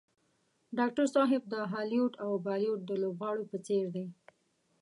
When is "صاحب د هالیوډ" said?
1.15-2.13